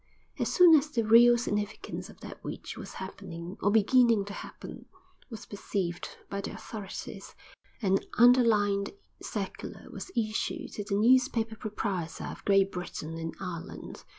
[0.39, 4.87] As soon as the real significance of that which was happening, or beginning to happen,
[5.29, 7.35] was perceived by the authorities,
[7.83, 14.03] an underlined circular was issued to the newspaper proprietors of Great Britain and Ireland.